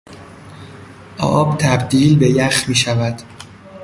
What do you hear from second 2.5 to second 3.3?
میشود.